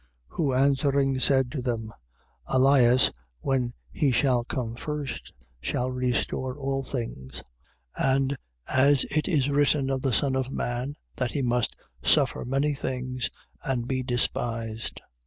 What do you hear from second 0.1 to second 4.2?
9:11. Who answering, said to then: Elias, when he